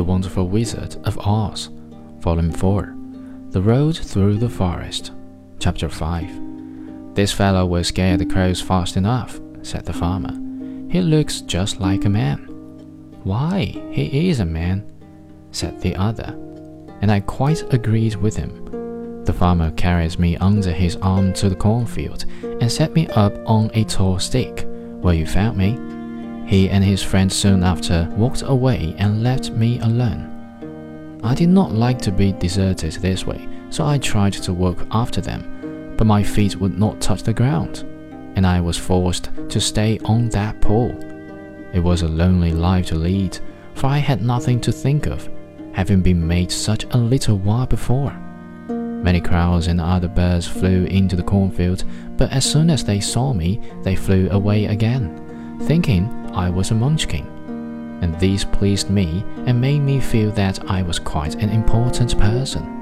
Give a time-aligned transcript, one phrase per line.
[0.00, 1.68] The Wonderful Wizard of Oz,
[2.20, 2.94] Volume 4
[3.50, 5.10] The Road Through the Forest,
[5.58, 10.32] Chapter 5 This fellow will scare the crows fast enough, said the farmer.
[10.90, 12.46] He looks just like a man.
[13.24, 14.90] Why, he is a man,
[15.52, 16.34] said the other,
[17.02, 19.24] and I quite agreed with him.
[19.26, 23.70] The farmer carries me under his arm to the cornfield and set me up on
[23.74, 24.66] a tall stick,
[25.02, 25.78] where you found me.
[26.50, 31.20] He and his friend soon after walked away and left me alone.
[31.22, 35.20] I did not like to be deserted this way, so I tried to walk after
[35.20, 37.84] them, but my feet would not touch the ground,
[38.34, 40.92] and I was forced to stay on that pole.
[41.72, 43.38] It was a lonely life to lead,
[43.74, 45.30] for I had nothing to think of,
[45.72, 48.10] having been made such a little while before.
[48.68, 51.84] Many crows and other birds flew into the cornfield,
[52.16, 55.29] but as soon as they saw me, they flew away again,
[55.62, 57.26] thinking I was a munchkin,
[58.02, 62.79] and these pleased me and made me feel that I was quite an important person.